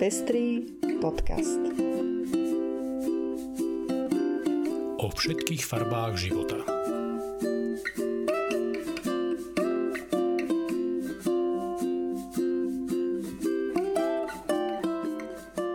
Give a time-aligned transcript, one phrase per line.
[0.00, 0.64] Pestrý
[0.96, 1.60] podcast.
[4.96, 6.56] O všetkých farbách života.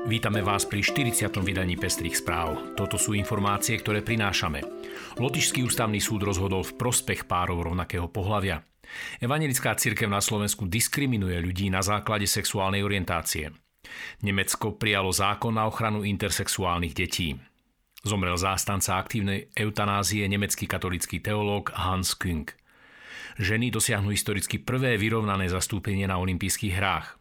[0.09, 1.29] Vítame vás pri 40.
[1.45, 2.73] vydaní Pestrých správ.
[2.73, 4.65] Toto sú informácie, ktoré prinášame.
[5.21, 8.65] Lotyšský ústavný súd rozhodol v prospech párov rovnakého pohľavia.
[9.21, 13.64] Evangelická církev na Slovensku diskriminuje ľudí na základe sexuálnej orientácie.
[14.21, 17.35] Nemecko prijalo zákon na ochranu intersexuálnych detí.
[18.05, 22.45] Zomrel zástanca aktívnej eutanázie nemecký katolický teológ Hans Küng.
[23.41, 27.17] Ženy dosiahnu historicky prvé vyrovnané zastúpenie na olympijských hrách.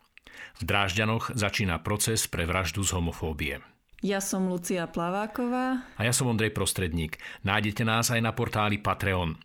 [0.61, 3.59] V Drážďanoch začína proces pre vraždu z homofóbie.
[4.05, 5.81] Ja som Lucia Plaváková.
[5.97, 7.17] A ja som Ondrej Prostredník.
[7.41, 9.41] Nájdete nás aj na portáli Patreon.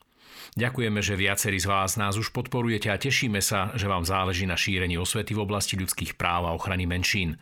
[0.55, 4.55] Ďakujeme, že viacerí z vás nás už podporujete a tešíme sa, že vám záleží na
[4.55, 7.37] šírení osvety v oblasti ľudských práv a ochrany menšín.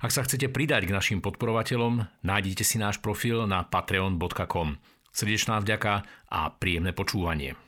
[0.00, 4.78] Ak sa chcete pridať k našim podporovateľom, nájdete si náš profil na patreon.com.
[5.10, 7.65] Srdečná vďaka a príjemné počúvanie.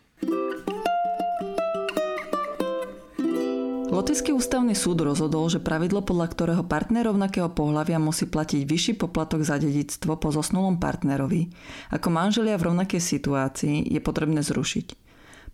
[3.88, 9.40] Lotyský ústavný súd rozhodol, že pravidlo, podľa ktorého partner rovnakého pohľavia musí platiť vyšší poplatok
[9.40, 11.48] za dedictvo po zosnulom partnerovi,
[11.88, 14.92] ako manželia v rovnakej situácii, je potrebné zrušiť.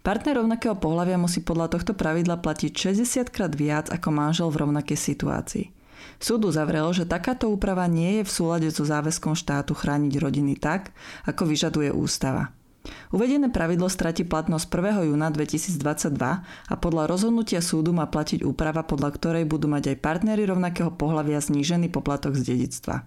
[0.02, 4.98] Partner rovnakého pohľavia musí podľa tohto pravidla platiť 60 krát viac ako manžel v rovnakej
[4.98, 5.66] situácii.
[6.19, 10.91] Súd uzavrel, že takáto úprava nie je v súlade so záväzkom štátu chrániť rodiny tak,
[11.22, 12.50] ako vyžaduje ústava.
[13.14, 15.06] Uvedené pravidlo stratí platnosť 1.
[15.06, 20.42] júna 2022 a podľa rozhodnutia súdu má platiť úprava, podľa ktorej budú mať aj partnery
[20.50, 23.06] rovnakého pohľavia znížený poplatok z dedictva.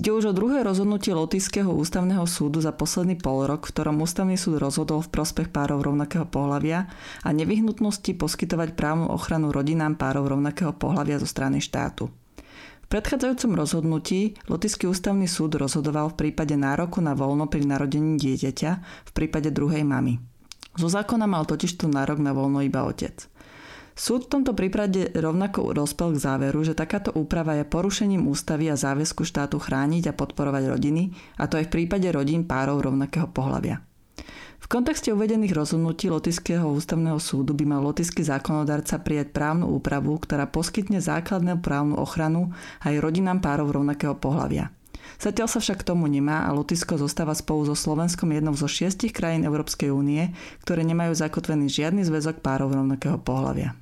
[0.00, 4.40] Ide už o druhé rozhodnutie Lotyšského ústavného súdu za posledný pol rok, v ktorom ústavný
[4.40, 6.88] súd rozhodol v prospech párov rovnakého pohľavia
[7.20, 12.08] a nevyhnutnosti poskytovať právnu ochranu rodinám párov rovnakého pohľavia zo strany štátu.
[12.88, 19.10] Predchádzajúcom rozhodnutí Lotyšský ústavný súd rozhodoval v prípade nároku na voľno pri narodení dieťaťa v
[19.12, 20.16] prípade druhej mamy.
[20.72, 23.28] Zo zákona mal totižto nárok na voľno iba otec.
[23.92, 28.78] Súd v tomto prípade rovnako rozpel k záveru, že takáto úprava je porušením ústavy a
[28.78, 33.84] záväzku štátu chrániť a podporovať rodiny, a to aj v prípade rodín párov rovnakého pohľavia.
[34.68, 40.44] V kontexte uvedených rozhodnutí Lotyšského ústavného súdu by mal lotyšský zákonodarca prijať právnu úpravu, ktorá
[40.44, 42.52] poskytne základnú právnu ochranu
[42.84, 44.68] aj rodinám párov rovnakého pohľavia.
[45.16, 49.48] Zatiaľ sa však tomu nemá a Lotyšsko zostáva spolu so Slovenskom jednou zo šiestich krajín
[49.48, 53.72] Európskej únie, ktoré nemajú zakotvený žiadny zväzok párov rovnakého pohľavia.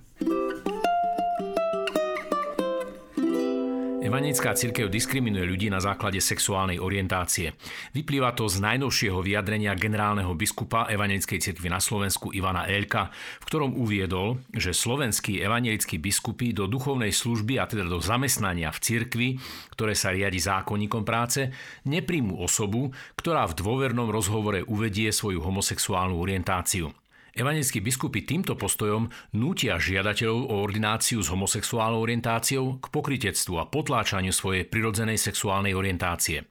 [4.06, 7.58] Evanická církev diskriminuje ľudí na základe sexuálnej orientácie.
[7.90, 13.10] Vyplýva to z najnovšieho vyjadrenia generálneho biskupa Evangelickej cirkvi na Slovensku Ivana Elka,
[13.42, 18.78] v ktorom uviedol, že slovenskí evangelickí biskupy do duchovnej služby a teda do zamestnania v
[18.78, 19.28] cirkvi,
[19.74, 21.50] ktoré sa riadi zákonníkom práce,
[21.82, 26.94] nepríjmu osobu, ktorá v dôvernom rozhovore uvedie svoju homosexuálnu orientáciu.
[27.36, 34.32] Evangelickí biskupy týmto postojom nútia žiadateľov o ordináciu s homosexuálnou orientáciou k pokritectvu a potláčaniu
[34.32, 36.48] svojej prirodzenej sexuálnej orientácie.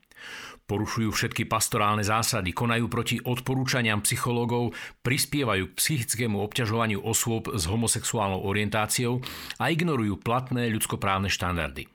[0.69, 8.45] Porušujú všetky pastorálne zásady, konajú proti odporúčaniam psychológov, prispievajú k psychickému obťažovaniu osôb s homosexuálnou
[8.45, 9.25] orientáciou
[9.57, 11.89] a ignorujú platné ľudskoprávne štandardy.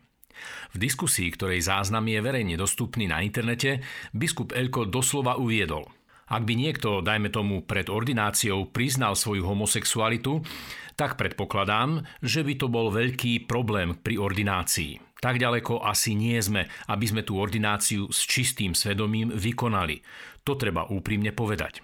[0.74, 5.86] V diskusii, ktorej záznam je verejne dostupný na internete, biskup Elko doslova uviedol–
[6.30, 10.46] ak by niekto, dajme tomu pred ordináciou, priznal svoju homosexualitu,
[10.94, 15.18] tak predpokladám, že by to bol veľký problém pri ordinácii.
[15.18, 20.00] Tak ďaleko asi nie sme, aby sme tú ordináciu s čistým svedomím vykonali.
[20.46, 21.82] To treba úprimne povedať.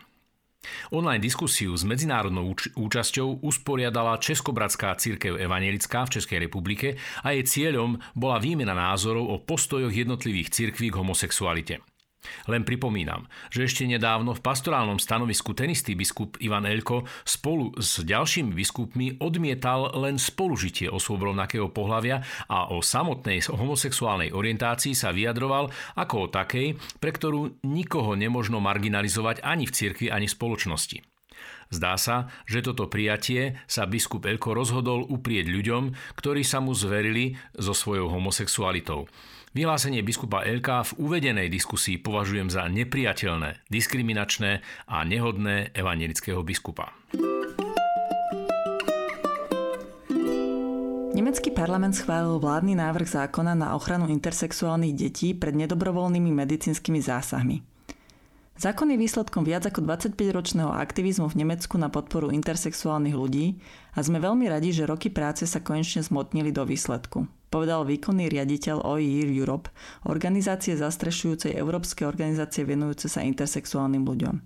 [0.90, 7.46] Online diskusiu s medzinárodnou úč- účasťou usporiadala Českobratská církev evanelická v Českej republike a jej
[7.46, 11.82] cieľom bola výmena názorov o postojoch jednotlivých cirkví k homosexualite.
[12.46, 18.02] Len pripomínam, že ešte nedávno v pastorálnom stanovisku ten istý biskup Ivan Elko spolu s
[18.04, 25.70] ďalšími biskupmi odmietal len spolužitie osôb rovnakého pohľavia a o samotnej homosexuálnej orientácii sa vyjadroval
[25.98, 30.98] ako o takej, pre ktorú nikoho nemožno marginalizovať ani v cirkvi, ani v spoločnosti.
[31.66, 37.34] Zdá sa, že toto prijatie sa biskup Elko rozhodol uprieť ľuďom, ktorí sa mu zverili
[37.58, 39.10] so svojou homosexualitou.
[39.56, 46.92] Vyhlásenie biskupa LK v uvedenej diskusii považujem za nepriateľné, diskriminačné a nehodné evangelického biskupa.
[51.16, 57.75] Nemecký parlament schválil vládny návrh zákona na ochranu intersexuálnych detí pred nedobrovoľnými medicínskymi zásahmi.
[58.56, 63.60] Zákon je výsledkom viac ako 25-ročného aktivizmu v Nemecku na podporu intersexuálnych ľudí
[63.92, 67.28] a sme veľmi radi, že roky práce sa konečne zmotnili do výsledku.
[67.52, 69.68] Povedal výkonný riaditeľ OIR Europe,
[70.08, 74.40] organizácie zastrešujúcej európske organizácie venujúce sa intersexuálnym ľuďom.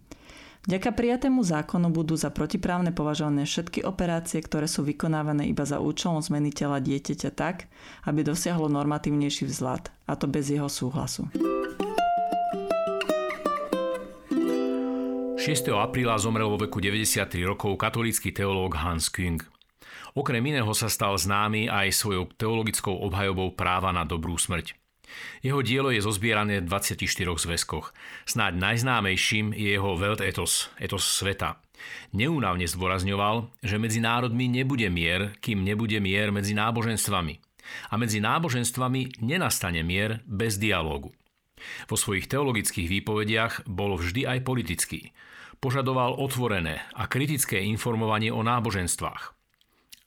[0.60, 6.20] Vďaka prijatému zákonu budú za protiprávne považované všetky operácie, ktoré sú vykonávané iba za účelom
[6.20, 7.70] zmeny tela dieťaťa tak,
[8.04, 11.30] aby dosiahlo normatívnejší vzhľad, a to bez jeho súhlasu.
[15.40, 15.72] 6.
[15.72, 19.40] apríla zomrel vo veku 93 rokov katolícky teológ Hans Küng.
[20.12, 24.76] Okrem iného sa stal známy aj svojou teologickou obhajobou práva na dobrú smrť.
[25.40, 27.00] Jeho dielo je zozbierané v 24
[27.40, 27.96] zväzkoch.
[28.28, 31.56] Snáď najznámejším je jeho Weltetos, etos sveta.
[32.12, 37.40] Neúnavne zdôrazňoval, že medzi národmi nebude mier, kým nebude mier medzi náboženstvami.
[37.88, 41.16] A medzi náboženstvami nenastane mier bez dialógu.
[41.86, 45.12] Vo svojich teologických výpovediach bol vždy aj politický.
[45.60, 49.40] Požadoval otvorené a kritické informovanie o náboženstvách.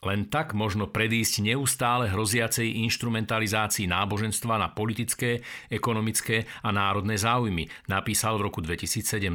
[0.04, 5.40] Len tak možno predísť neustále hroziacej instrumentalizácii náboženstva na politické,
[5.72, 9.32] ekonomické a národné záujmy, napísal v roku 2017.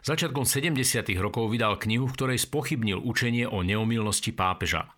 [0.00, 1.04] Začiatkom 70.
[1.20, 4.88] rokov vydal knihu, v ktorej spochybnil učenie o neomilnosti pápeža.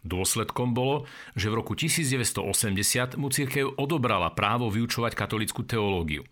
[0.00, 1.04] Dôsledkom bolo,
[1.36, 6.24] že v roku 1980 mu církev odobrala právo vyučovať katolickú teológiu.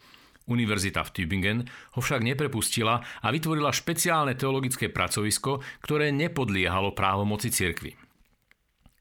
[0.49, 7.93] Univerzita v Tübingen ho však neprepustila a vytvorila špeciálne teologické pracovisko, ktoré nepodliehalo právomoci cirkvi.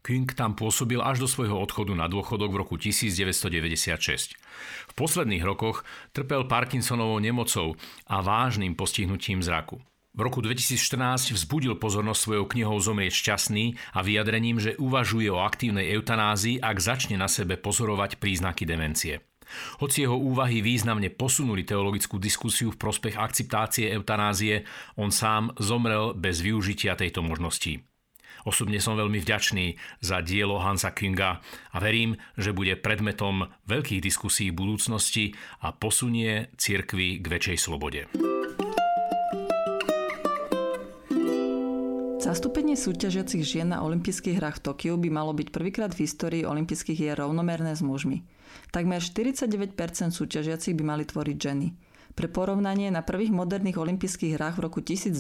[0.03, 4.39] King tam pôsobil až do svojho odchodu na dôchodok v roku 1996.
[4.87, 5.83] V posledných rokoch
[6.15, 7.75] trpel Parkinsonovou nemocou
[8.07, 9.83] a vážnym postihnutím zraku.
[10.17, 15.93] V roku 2014 vzbudil pozornosť svojou knihou Zomrieť šťastný a vyjadrením, že uvažuje o aktívnej
[15.93, 19.21] eutanázii, ak začne na sebe pozorovať príznaky demencie.
[19.77, 24.65] Hoci jeho úvahy významne posunuli teologickú diskusiu v prospech akceptácie eutanázie,
[24.97, 27.85] on sám zomrel bez využitia tejto možnosti.
[28.41, 34.49] Osobne som veľmi vďačný za dielo Hansa Kinga a verím, že bude predmetom veľkých diskusí
[34.49, 38.09] v budúcnosti a posunie cirkvi k väčšej slobode.
[42.17, 46.97] Zastúpenie súťažiacich žien na olympijských hrách v Tokiu by malo byť prvýkrát v histórii olympijských
[46.97, 48.25] hier rovnomerné s mužmi.
[48.73, 49.77] Takmer 49%
[50.09, 51.77] súťažiacich by mali tvoriť ženy.
[52.17, 55.13] Pre porovnanie na prvých moderných olympijských hrách v roku 1900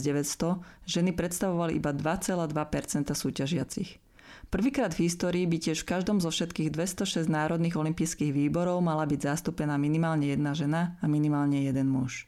[0.89, 4.01] ženy predstavovali iba 2,2% súťažiacich.
[4.49, 9.21] Prvýkrát v histórii by tiež v každom zo všetkých 206 národných olympijských výborov mala byť
[9.21, 12.25] zastúpená minimálne jedna žena a minimálne jeden muž.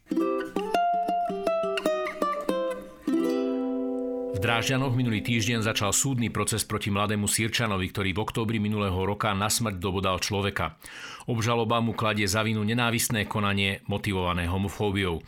[4.39, 9.36] V Drážďanoch minulý týždeň začal súdny proces proti mladému Sýrčanovi, ktorý v októbri minulého roka
[9.36, 10.80] na smrť dobodal človeka.
[11.27, 15.19] Obžaloba mu kladie za vinu nenávistné konanie motivované homofóbiou.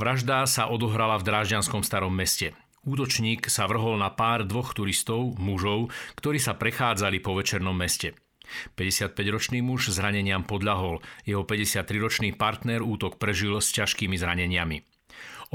[0.00, 2.56] Vražda sa odohrala v Drážďanskom starom meste.
[2.88, 8.16] Útočník sa vrhol na pár dvoch turistov, mužov, ktorí sa prechádzali po večernom meste.
[8.72, 14.95] 55-ročný muž zraneniam podľahol, jeho 53-ročný partner útok prežil s ťažkými zraneniami.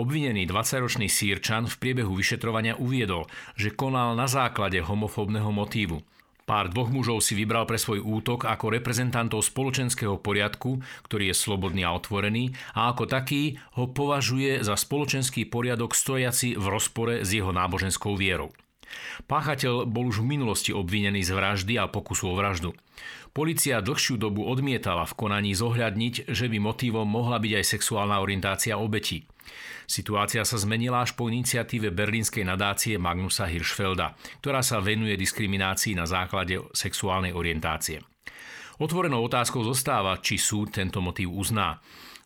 [0.01, 6.01] Obvinený 20-ročný sírčan v priebehu vyšetrovania uviedol, že konal na základe homofóbneho motívu.
[6.50, 11.86] Pár dvoch mužov si vybral pre svoj útok ako reprezentantov spoločenského poriadku, ktorý je slobodný
[11.86, 17.53] a otvorený, a ako taký ho považuje za spoločenský poriadok stojaci v rozpore s jeho
[17.53, 18.50] náboženskou vierou.
[19.30, 22.74] Páchateľ bol už v minulosti obvinený z vraždy a pokusu o vraždu.
[23.32, 28.76] Polícia dlhšiu dobu odmietala v konaní zohľadniť, že by motívom mohla byť aj sexuálna orientácia
[28.76, 29.24] obetí.
[29.88, 36.04] Situácia sa zmenila až po iniciatíve berlínskej nadácie Magnusa Hirschfelda, ktorá sa venuje diskriminácii na
[36.04, 38.04] základe sexuálnej orientácie.
[38.84, 41.80] Otvorenou otázkou zostáva, či súd tento motív uzná.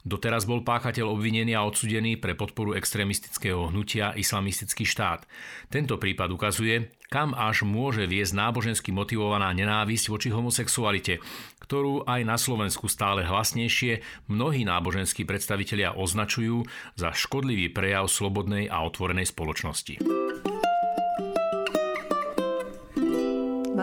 [0.06, 5.26] Doteraz bol páchateľ obvinený a odsudený pre podporu extrémistického hnutia Islamistický štát.
[5.74, 11.26] Tento prípad ukazuje, kam až môže viesť nábožensky motivovaná nenávisť voči homosexualite,
[11.58, 18.86] ktorú aj na Slovensku stále hlasnejšie mnohí náboženskí predstavitelia označujú za škodlivý prejav slobodnej a
[18.86, 20.06] otvorenej spoločnosti.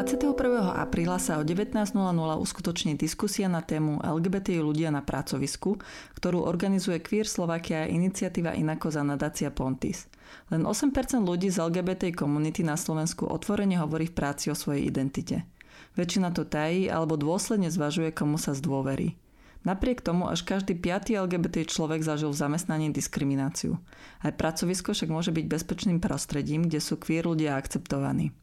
[0.02, 0.34] 21.
[0.82, 1.94] apríla sa o 19.00
[2.42, 5.78] uskutoční diskusia na tému LGBT ľudia na pracovisku,
[6.18, 10.10] ktorú organizuje Queer Slovakia iniciatíva Inako za nadácia Pontis.
[10.50, 15.46] Len 8% ľudí z LGBT komunity na Slovensku otvorene hovorí v práci o svojej identite.
[15.94, 19.14] Väčšina to tají alebo dôsledne zvažuje, komu sa zdôverí.
[19.62, 23.78] Napriek tomu až každý piatý LGBT človek zažil v zamestnaní diskrimináciu.
[24.18, 28.34] Aj pracovisko však môže byť bezpečným prostredím, kde sú queer ľudia akceptovaní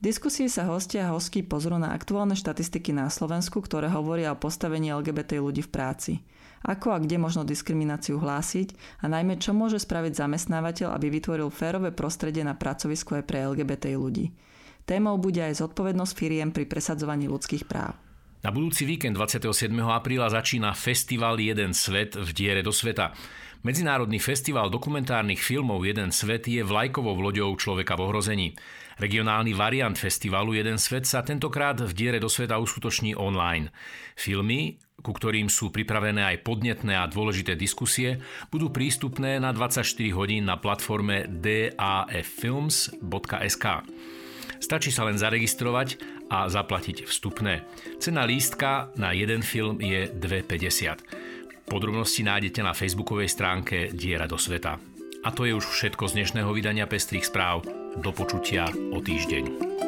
[0.00, 4.92] diskusii sa hostia a hostky pozrú na aktuálne štatistiky na Slovensku, ktoré hovoria o postavení
[4.92, 6.12] LGBT ľudí v práci.
[6.66, 11.94] ako a kde možno diskrimináciu hlásiť a najmä čo môže spraviť zamestnávateľ, aby vytvoril férové
[11.94, 14.34] prostredie na pracovisku aj pre LGBT ľudí.
[14.82, 17.94] Témou bude aj zodpovednosť firiem pri presadzovaní ľudských práv.
[18.46, 19.74] Na budúci víkend 27.
[19.82, 23.10] apríla začína festival Jeden svet v diere do sveta.
[23.66, 28.48] Medzinárodný festival dokumentárnych filmov Jeden svet je vlajkovou loďou človeka v ohrození.
[28.96, 33.68] Regionálny variant festivalu Jeden svet sa tentokrát v diere do sveta uskutoční online.
[34.16, 39.84] Filmy, ku ktorým sú pripravené aj podnetné a dôležité diskusie, budú prístupné na 24
[40.16, 42.96] hodín na platforme daffilms.sk.
[44.56, 46.00] Stačí sa len zaregistrovať
[46.32, 47.68] a zaplatiť vstupné.
[48.00, 51.68] Cena lístka na jeden film je 2,50.
[51.68, 54.80] Podrobnosti nájdete na facebookovej stránke Diera do sveta.
[55.20, 57.85] A to je už všetko z dnešného vydania Pestrých správ.
[58.02, 59.85] Do počutia o týždeň.